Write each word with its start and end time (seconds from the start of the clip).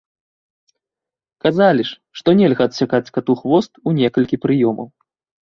Казалі 1.45 1.83
ж, 1.89 1.97
што 2.21 2.29
нельга 2.39 2.63
адсякаць 2.71 3.13
кату 3.19 3.37
хвост 3.43 3.71
у 3.87 3.95
некалькі 4.01 4.43
прыёмаў. 4.49 4.87